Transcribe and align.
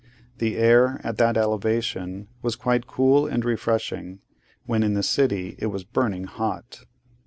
The 0.39 0.57
air, 0.57 0.99
at 1.03 1.19
that 1.19 1.37
elevation, 1.37 2.27
was 2.41 2.55
quite 2.55 2.87
cool 2.87 3.27
and 3.27 3.45
refreshing, 3.45 4.17
when 4.65 4.81
in 4.81 4.95
the 4.95 5.03
city 5.03 5.53
it 5.59 5.67
was 5.67 5.83
burning 5.83 6.23
hot. 6.23 6.85